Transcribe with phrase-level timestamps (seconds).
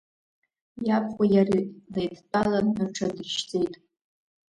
[0.87, 3.73] Иабхәеи иареи леидтәалан, рҽадыршьӡеит.